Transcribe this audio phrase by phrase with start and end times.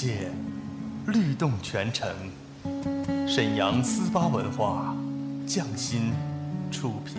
[0.00, 0.30] 界，
[1.08, 2.08] 律动全城。
[3.28, 4.96] 沈阳思巴文化，
[5.46, 6.14] 匠心
[6.70, 7.16] 出品。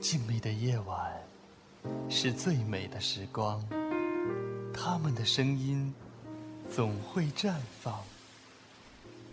[0.00, 1.12] 静谧的夜晚，
[2.08, 3.60] 是最美的时光。
[4.72, 5.92] 他们的声音
[6.70, 7.98] 总会绽放。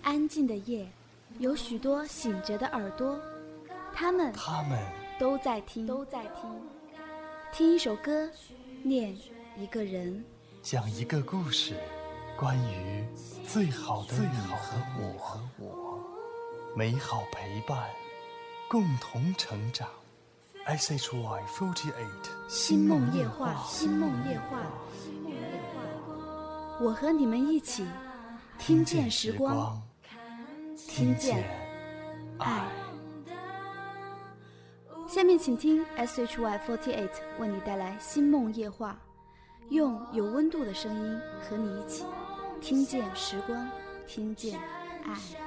[0.02, 0.88] 安静的夜，
[1.40, 3.20] 有许多醒着的耳朵，
[3.94, 4.80] 他们他们
[5.20, 6.50] 都在听，都在听。
[7.52, 8.30] 听一首歌，
[8.84, 9.16] 念
[9.58, 10.24] 一个人，
[10.62, 11.76] 讲一个故事，
[12.38, 13.06] 关于
[13.48, 14.80] 最好的你和
[15.60, 16.00] 我，
[16.76, 17.90] 美好陪伴，
[18.70, 19.88] 共同成长。
[20.66, 24.60] S H Y forty eight，星梦夜话，星梦夜话。
[26.80, 27.86] 我和你们一起
[28.60, 29.82] 听见时光，
[30.76, 31.44] 听见
[32.38, 32.68] 爱。
[35.08, 39.00] 下面请听 SHY48 为你带来《星梦夜话》，
[39.74, 42.06] 用有温度的声音和你一起
[42.62, 43.68] 听见时光，
[44.06, 44.60] 听见
[45.04, 45.47] 爱。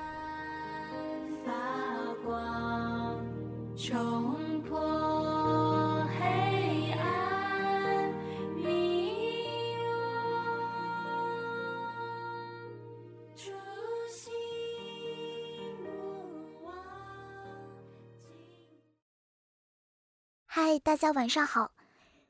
[20.70, 21.72] 嗨，大家晚上好！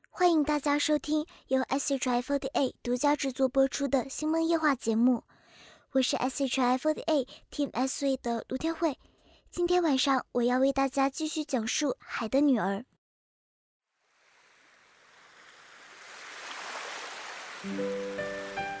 [0.09, 5.23] 欢迎大家收听由 S H I Forty Eight 独家制作播出的《星梦夜话》节目，
[5.91, 8.97] 我是 S H I Forty Eight Team S 队的卢天慧。
[9.51, 12.83] 今天晚上我要为大家继续讲述《海的女儿》。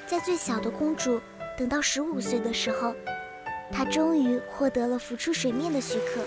[0.07, 1.21] 在最小的公主
[1.55, 2.95] 等到十五岁的时候，
[3.71, 6.25] 她终于获得了浮出水面的许可。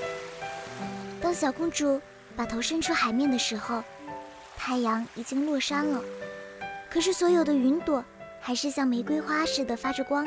[1.20, 2.00] 当小公主。
[2.37, 3.83] 把头伸出海面的时候，
[4.56, 6.03] 太阳已经落山了。
[6.91, 8.05] 可是所有的云朵
[8.41, 10.27] 还是像玫瑰花似的发着光。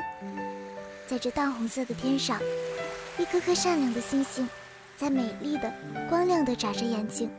[1.07, 2.41] 在这淡红色的天上，
[3.17, 4.47] 一颗颗善良的星星，
[4.97, 5.73] 在美丽的、
[6.09, 7.29] 光亮的眨着眼睛。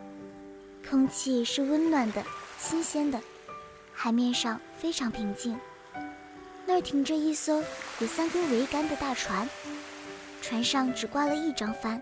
[0.89, 2.25] 空气是温暖的、
[2.59, 3.21] 新鲜的，
[3.93, 5.59] 海面上非常平静。
[6.65, 7.63] 那儿停着一艘
[7.99, 9.49] 有三根桅杆的大船，
[10.41, 12.01] 船上只挂了一张帆，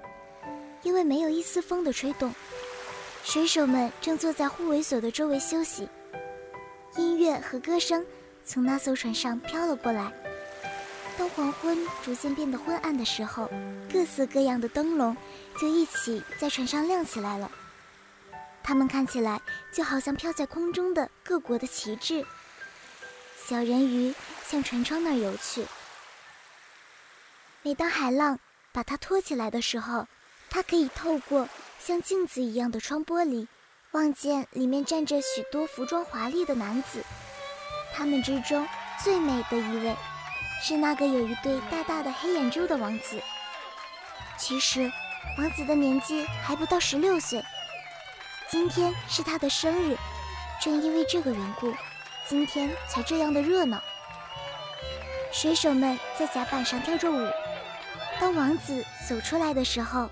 [0.82, 2.32] 因为没有一丝风的吹动。
[3.26, 5.88] 水手们正坐在护卫所的周围休息，
[6.96, 8.06] 音乐和歌声
[8.44, 10.12] 从那艘船上飘了过来。
[11.18, 13.50] 当黄昏逐渐变得昏暗的时候，
[13.92, 15.16] 各色各样的灯笼
[15.60, 17.50] 就一起在船上亮起来了。
[18.62, 19.42] 它们看起来
[19.72, 22.24] 就好像飘在空中的各国的旗帜。
[23.44, 24.14] 小人鱼
[24.46, 25.66] 向船窗那儿游去。
[27.62, 28.38] 每当海浪
[28.70, 30.06] 把它托起来的时候，
[30.48, 31.48] 它可以透过。
[31.86, 33.46] 像镜子一样的窗玻璃，
[33.92, 37.00] 望见里面站着许多服装华丽的男子。
[37.94, 38.66] 他们之中
[39.04, 39.94] 最美的一位，
[40.60, 43.22] 是那个有一对大大的黑眼珠的王子。
[44.36, 44.90] 其实，
[45.38, 47.40] 王子的年纪还不到十六岁。
[48.50, 49.96] 今天是他的生日，
[50.60, 51.72] 正因为这个缘故，
[52.28, 53.80] 今天才这样的热闹。
[55.30, 57.30] 水手们在甲板上跳着舞。
[58.20, 60.10] 当王子走出来的时候。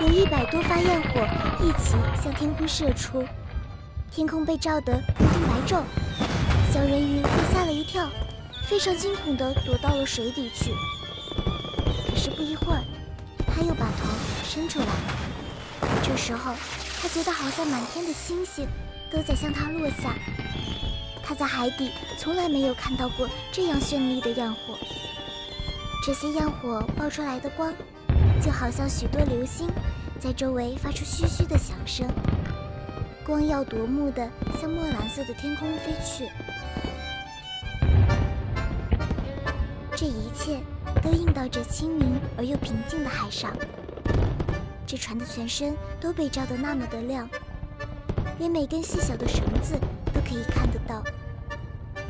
[0.00, 1.20] 有一百多发焰火
[1.62, 3.24] 一起向天空射出，
[4.10, 5.82] 天空被照得乌云白昼。
[6.72, 8.08] 小人鱼被吓了一跳，
[8.68, 10.72] 非常惊恐地躲到了水底去。
[12.08, 12.82] 可是不一会儿，
[13.46, 14.08] 他又把头
[14.44, 14.86] 伸出来。
[16.02, 16.54] 这时候，
[17.00, 18.66] 他觉得好像满天的星星
[19.10, 20.14] 都在向他落下。
[21.22, 24.76] 他在海底从来没有看到过这样绚丽的焰火。
[26.04, 27.72] 这些焰火爆出来的光。
[28.42, 29.66] 就好像许多流星
[30.24, 32.08] 在周围发出嘘嘘的响声，
[33.26, 34.26] 光耀夺目的
[34.58, 36.30] 向墨蓝色的天空飞去。
[39.94, 40.60] 这一切
[41.02, 43.54] 都映到这清明而又平静的海上。
[44.86, 47.28] 这船的全身都被照得那么的亮，
[48.38, 49.74] 连每根细小的绳子
[50.06, 51.04] 都可以看得到。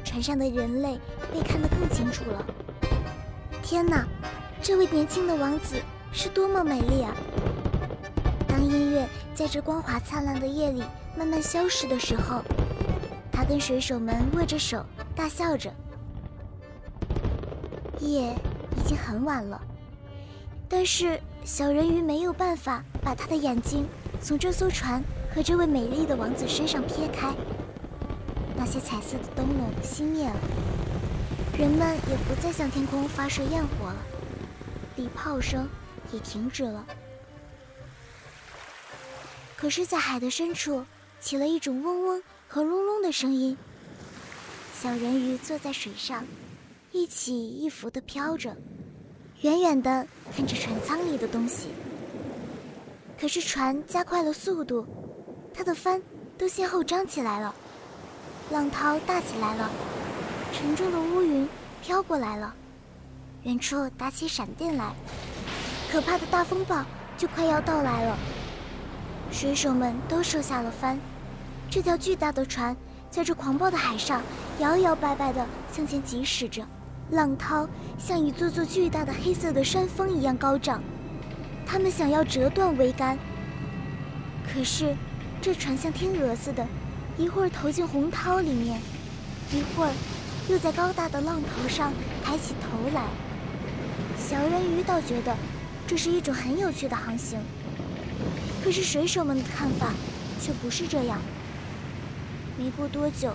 [0.04, 1.00] 船上的人类
[1.32, 2.46] 被看得更清楚了。
[3.60, 4.06] 天哪，
[4.62, 5.74] 这位年轻的王子！
[6.12, 7.12] 是多么美丽啊！
[8.74, 10.82] 音乐在这光华灿烂的夜里
[11.16, 12.42] 慢慢消失的时候，
[13.30, 14.84] 他跟水手们握着手，
[15.14, 15.72] 大笑着。
[18.00, 18.34] 夜
[18.76, 19.60] 已经很晚了，
[20.68, 23.86] 但是小人鱼没有办法把他的眼睛
[24.20, 25.02] 从这艘船
[25.34, 27.32] 和这位美丽的王子身上撇开。
[28.56, 30.36] 那些彩色的灯笼熄灭了，
[31.58, 33.96] 人们也不再向天空发射焰火了，
[34.96, 35.68] 礼炮声
[36.12, 36.84] 也停止了。
[39.64, 40.84] 可是，在海的深处，
[41.18, 43.56] 起了一种嗡嗡和隆隆的声音。
[44.78, 46.22] 小人鱼坐在水上，
[46.92, 48.54] 一起一伏地飘着，
[49.40, 50.06] 远远地
[50.36, 51.68] 看着船舱里的东西。
[53.18, 54.86] 可是船加快了速度，
[55.54, 55.98] 它的帆
[56.36, 57.54] 都先后张起来了，
[58.50, 59.70] 浪涛大起来了，
[60.52, 61.48] 沉重的乌云
[61.82, 62.54] 飘过来了，
[63.44, 64.94] 远处打起闪电来，
[65.90, 66.84] 可怕的大风暴
[67.16, 68.18] 就快要到来了。
[69.34, 70.96] 水手们都收下了帆，
[71.68, 72.74] 这条巨大的船
[73.10, 74.22] 在这狂暴的海上
[74.60, 76.64] 摇摇摆摆地向前疾驶着，
[77.10, 80.80] 浪涛像一座座巨大的黑色的山峰一样高涨，
[81.66, 83.18] 他们想要折断桅杆。
[84.46, 84.94] 可是，
[85.42, 86.64] 这船像天鹅似的，
[87.18, 88.80] 一会儿投进洪涛里面，
[89.50, 89.92] 一会儿
[90.48, 91.92] 又在高大的浪头上
[92.24, 93.02] 抬起头来。
[94.16, 95.34] 小人鱼倒觉得
[95.88, 97.40] 这是一种很有趣的航行。
[98.62, 99.92] 可是水手们的看法
[100.40, 101.20] 却不是这样。
[102.58, 103.34] 没过多久，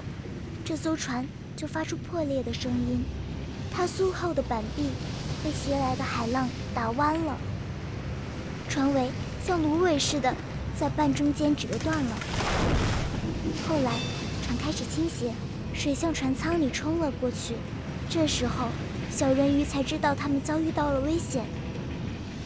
[0.63, 3.03] 这艘船就发出破裂的声音，
[3.71, 4.89] 它苏厚的板壁
[5.43, 7.37] 被袭来的海浪打弯了，
[8.69, 9.09] 船尾
[9.45, 10.33] 像芦苇似的
[10.79, 12.17] 在半中间折断了。
[13.67, 13.91] 后来，
[14.45, 15.33] 船开始倾斜，
[15.73, 17.55] 水向船舱里冲了过去。
[18.09, 18.67] 这时候，
[19.11, 21.43] 小人鱼才知道他们遭遇到了危险。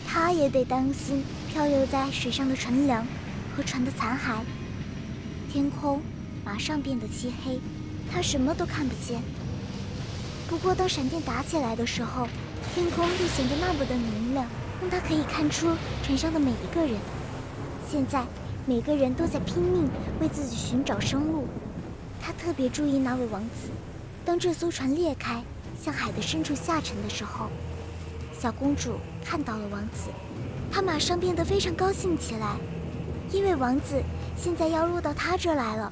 [0.07, 3.05] 他也得担心漂流在水上的船梁
[3.55, 4.39] 和船的残骸。
[5.51, 6.01] 天空
[6.43, 7.59] 马上变得漆黑，
[8.11, 9.21] 他什么都看不见。
[10.49, 12.27] 不过，当闪电打起来的时候，
[12.73, 14.47] 天空又显得那么的明亮，
[14.81, 15.67] 让他可以看出
[16.03, 16.95] 船上的每一个人。
[17.87, 18.25] 现在，
[18.65, 19.87] 每个人都在拼命
[20.19, 21.47] 为自己寻找生路。
[22.19, 23.69] 他特别注意那位王子。
[24.25, 25.43] 当这艘船裂开，
[25.79, 27.47] 向海的深处下沉的时候。
[28.39, 30.09] 小公主看到了王子，
[30.73, 32.55] 她马上变得非常高兴起来，
[33.31, 34.01] 因为王子
[34.35, 35.91] 现在要落到她这来了。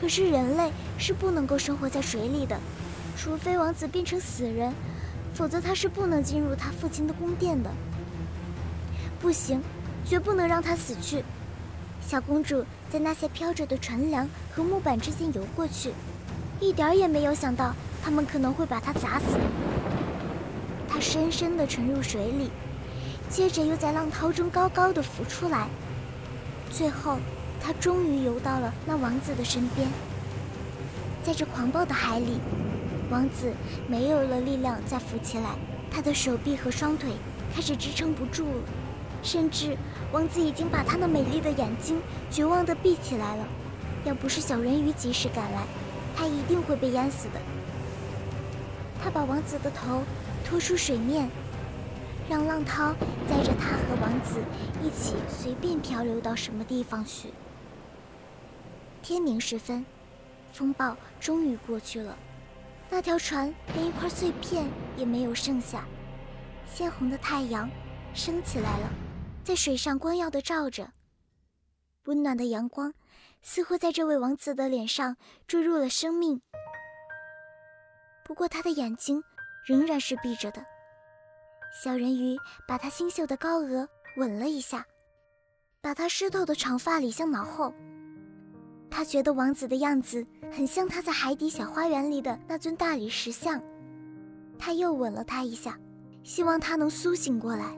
[0.00, 2.58] 可是人类是不能够生活在水里的，
[3.16, 4.74] 除非王子变成死人，
[5.32, 7.70] 否则他是不能进入他父亲的宫殿的。
[9.20, 9.62] 不行，
[10.04, 11.22] 绝不能让他死去。
[12.04, 15.92] 小公主在那些飘着的船梁和木板之间游过去，
[16.58, 19.38] 一点也没有想到他们可能会把她砸死。
[20.88, 22.50] 他深深地沉入水里，
[23.34, 25.66] 接着又在浪涛中高高的浮出来，
[26.70, 27.18] 最后，
[27.60, 29.88] 他终于游到了那王子的身边。
[31.24, 32.38] 在这狂暴的海里，
[33.10, 33.52] 王子
[33.88, 35.56] 没有了力量再浮起来，
[35.90, 37.10] 他的手臂和双腿
[37.52, 38.62] 开始支撑不住了，
[39.20, 39.76] 甚至
[40.12, 42.00] 王子已经把他那美丽的眼睛
[42.30, 43.44] 绝望地闭起来了。
[44.04, 45.64] 要不是小人鱼及时赶来，
[46.16, 47.40] 他一定会被淹死的。
[49.02, 50.02] 他把王子的头。
[50.46, 51.30] 拖出水面，
[52.28, 52.94] 让浪涛
[53.28, 54.42] 载着他和王子
[54.82, 57.28] 一起随便漂流到什么地方去。
[59.02, 59.84] 天明时分，
[60.52, 62.16] 风暴终于过去了，
[62.90, 64.66] 那条船连一块碎片
[64.96, 65.84] 也没有剩下。
[66.66, 67.70] 鲜红的太阳
[68.14, 68.88] 升起来了，
[69.44, 70.90] 在水上光耀的照着，
[72.04, 72.94] 温暖的阳光
[73.42, 75.16] 似乎在这位王子的脸上
[75.46, 76.40] 注入了生命。
[78.24, 79.22] 不过他的眼睛。
[79.66, 80.62] 仍然是闭着的。
[81.74, 82.38] 小人鱼
[82.68, 84.86] 把他新秀的高额吻了一下，
[85.80, 87.74] 把他湿透的长发理向脑后。
[88.88, 93.60] 他觉得王子的样子很像他在海底小花园里的那尊大理石像。
[94.56, 95.76] 他又吻了他一下，
[96.22, 97.76] 希望他能苏醒过来。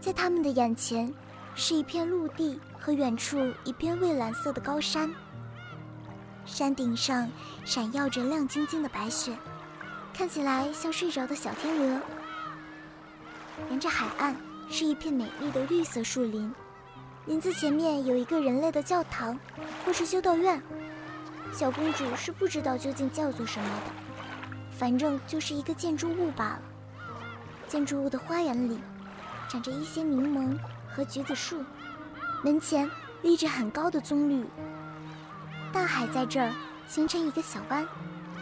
[0.00, 1.14] 在他们的眼前，
[1.54, 5.08] 是一片陆地和远处一片蔚蓝色的高山。
[6.44, 7.30] 山顶上
[7.64, 9.36] 闪耀着亮晶晶的白雪，
[10.12, 12.00] 看起来像睡着的小天鹅。
[13.70, 14.34] 沿着海岸
[14.70, 16.52] 是一片美丽的绿色树林，
[17.26, 19.38] 林子前面有一个人类的教堂，
[19.84, 20.60] 或是修道院。
[21.52, 23.92] 小公主是不知道究竟叫做什么的，
[24.70, 26.62] 反正就是一个建筑物罢了。
[27.66, 28.78] 建筑物的花园里
[29.48, 31.64] 长着一些柠檬和橘子树，
[32.42, 32.90] 门前
[33.22, 34.44] 立着很高的棕榈。
[35.72, 36.52] 大海在这儿
[36.88, 37.86] 形成一个小湾，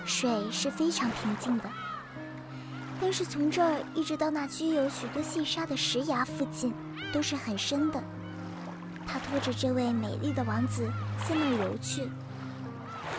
[0.08, 1.64] 水是非常平静的。
[3.00, 6.74] 但是从这儿一直到那具有许多细沙的石崖附近，
[7.12, 8.02] 都是很深的。
[9.06, 10.90] 他拖着这位美丽的王子
[11.26, 12.08] 向那儿游去。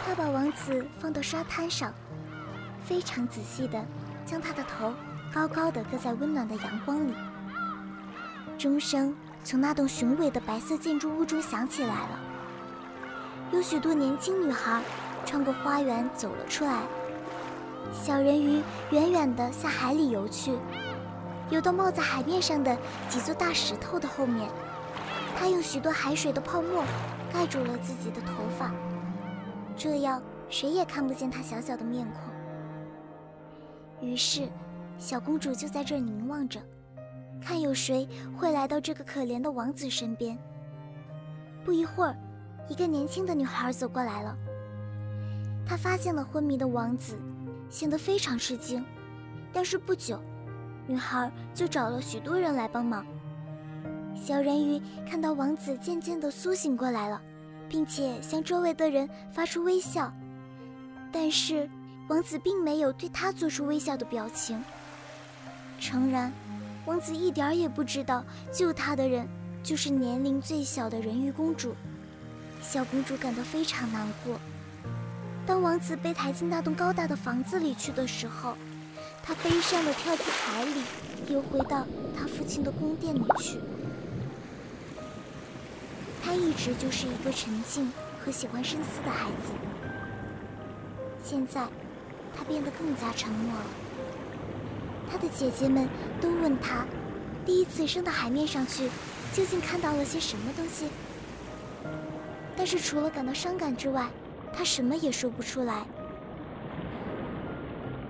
[0.05, 1.93] 他把王子放到沙滩上，
[2.83, 3.79] 非常仔细地
[4.25, 4.93] 将他的头
[5.33, 7.13] 高高的搁在温暖的阳光里。
[8.57, 12.19] 钟声从那栋雄伟的白色建筑物中响起来了。
[13.51, 14.81] 有许多年轻女孩
[15.29, 16.81] 穿过花园走了出来。
[17.93, 20.57] 小人鱼远远地向海里游去，
[21.51, 22.75] 游到冒在海面上的
[23.07, 24.49] 几座大石头的后面。
[25.37, 26.83] 他用许多海水的泡沫
[27.31, 28.71] 盖住了自己的头发，
[29.77, 30.19] 这样
[30.49, 32.33] 谁也看不见他小小的面孔。
[34.01, 34.49] 于是，
[34.97, 36.59] 小公主就在这儿凝望着，
[37.39, 40.35] 看有谁会来到这个可怜的王子身边。
[41.63, 42.15] 不一会儿，
[42.67, 44.35] 一个年轻的女孩走过来了。
[45.69, 47.15] 他发现了昏迷的王子，
[47.69, 48.83] 显得非常吃惊。
[49.53, 50.19] 但是不久，
[50.87, 53.05] 女孩就找了许多人来帮忙。
[54.15, 57.21] 小人鱼看到王子渐渐地苏醒过来了，
[57.69, 60.11] 并且向周围的人发出微笑，
[61.11, 61.69] 但是
[62.07, 64.59] 王子并没有对他做出微笑的表情。
[65.79, 66.33] 诚然，
[66.87, 69.27] 王子一点也不知道救他的人。
[69.61, 71.75] 就是年龄最小的人鱼公主，
[72.61, 74.39] 小公主感到非常难过。
[75.49, 78.55] 当王子被抬进那栋高大的房子里去的时候，
[79.23, 80.83] 他悲伤地跳进海里，
[81.27, 83.59] 游回到他父亲的宫殿里去。
[86.23, 87.91] 他一直就是一个沉静
[88.23, 89.51] 和喜欢深思的孩子，
[91.23, 91.67] 现在
[92.37, 93.65] 他变得更加沉默了。
[95.11, 95.89] 他的姐姐们
[96.21, 96.85] 都问他，
[97.43, 98.87] 第一次升到海面上去。
[99.33, 100.89] 究竟看到了些什么东西？
[102.55, 104.07] 但是除了感到伤感之外，
[104.53, 105.85] 她什么也说不出来。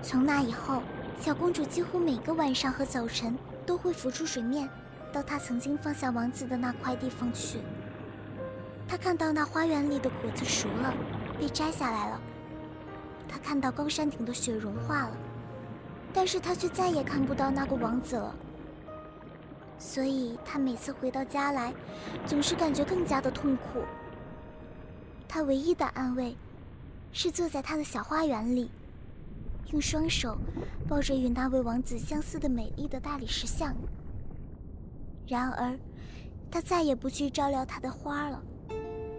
[0.02, 0.82] 从那以后，
[1.20, 4.68] 小公主几乎每个晚上和早晨都会浮出水面，
[5.12, 7.58] 到她曾经放下王子的那块地方去。
[8.88, 10.92] 她看到那花园里的果子熟了，
[11.38, 12.18] 被摘下来了；
[13.28, 15.12] 她看到高山顶的雪融化了，
[16.12, 18.34] 但是她却再也看不到那个王子了。
[19.78, 21.72] 所以，她每次回到家来，
[22.26, 23.84] 总是感觉更加的痛苦。
[25.32, 26.36] 他唯一的安慰，
[27.12, 28.68] 是坐在他的小花园里，
[29.70, 30.36] 用双手
[30.88, 33.72] 抱着与那位王子相似的美丽的大理石像。
[35.28, 35.78] 然而，
[36.50, 38.42] 他再也不去照料他的花了。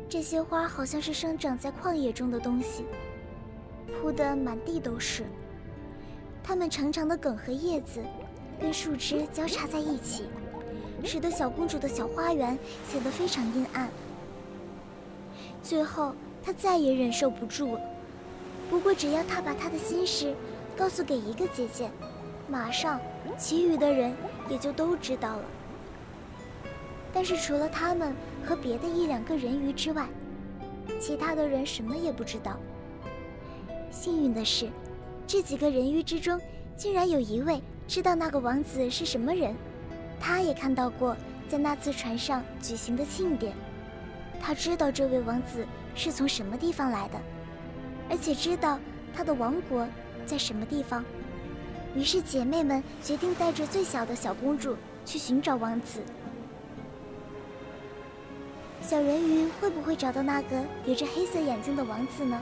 [0.10, 2.84] 这些花好像是生长在旷野中的东西，
[4.02, 5.24] 铺得满地都是。
[6.44, 8.04] 它们长长的梗和叶子，
[8.60, 10.26] 跟树枝交叉在一起。
[11.06, 12.60] 使得小公主的小花园
[12.92, 13.90] 显得非常阴暗。
[15.64, 16.14] 最后，
[16.44, 17.82] 他再也忍受不住了。
[18.70, 20.34] 不过，只要他把他的心事
[20.76, 21.90] 告诉给一个姐姐，
[22.48, 23.00] 马上，
[23.38, 24.14] 其余的人
[24.50, 25.44] 也就都知道了。
[27.14, 28.14] 但是，除了他们
[28.46, 30.08] 和别的一两个人鱼之外，
[31.00, 32.58] 其他的人什么也不知道。
[33.92, 34.70] 幸运的是，
[35.28, 36.40] 这几个人鱼之中，
[36.76, 39.54] 竟然有一位知道那个王子是什么人。
[40.20, 41.18] 他也看到过
[41.50, 43.54] 在那次船上举行的庆典，
[44.42, 47.22] 他知道这位王子是从什么地方来的，
[48.10, 48.80] 而且知道
[49.14, 49.88] 他的王国
[50.26, 51.06] 在什么地方。
[51.96, 56.02] 于是姐妹们决定带着最小的小公主去寻找王子。
[58.82, 62.42] 小人鱼会不会找到那个有着黑色眼睛的王子呢？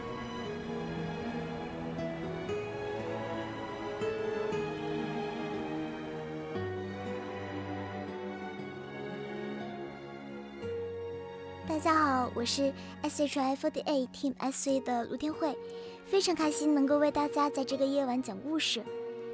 [11.79, 15.57] 大家好，我是 S H I F T A Team S A 的卢天慧，
[16.03, 18.83] 非常开心能够为大家在这个夜晚讲故事，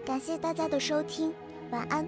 [0.06, 1.34] 感谢大家的收听，
[1.72, 2.06] 晚安。